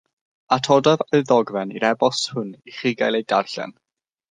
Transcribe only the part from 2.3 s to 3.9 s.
hwn i chi gael ei darllen